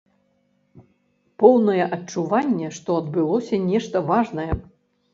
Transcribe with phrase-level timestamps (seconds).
[1.43, 4.53] Поўнае адчуванне, што адбылося нешта важнае.